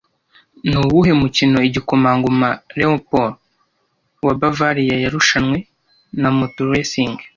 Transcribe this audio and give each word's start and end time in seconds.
Ni 0.67 0.75
uwuhe 0.83 1.11
mukino 1.21 1.57
igikomangoma 1.69 2.49
Leopold 2.77 3.35
wa 4.25 4.33
Bavariya 4.39 4.95
yarushanwe 5.03 5.57
na 6.21 6.29
Motor 6.37 6.67
Racing 6.73 7.17